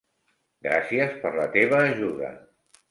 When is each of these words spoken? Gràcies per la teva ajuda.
Gràcies 0.67 1.15
per 1.21 1.33
la 1.39 1.47
teva 1.59 1.87
ajuda. 1.93 2.37